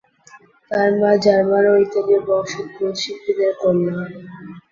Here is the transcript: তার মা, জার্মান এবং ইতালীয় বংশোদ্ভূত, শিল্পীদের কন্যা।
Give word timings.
তার 0.71 0.89
মা, 0.99 1.11
জার্মান 1.23 1.63
এবং 1.63 1.79
ইতালীয় 1.85 2.21
বংশোদ্ভূত, 2.27 2.93
শিল্পীদের 3.01 3.51
কন্যা। 3.61 3.95